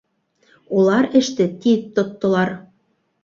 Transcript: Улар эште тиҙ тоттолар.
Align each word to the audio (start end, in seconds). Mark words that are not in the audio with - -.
Улар 0.77 1.07
эште 1.19 1.45
тиҙ 1.65 1.85
тоттолар. 1.99 2.55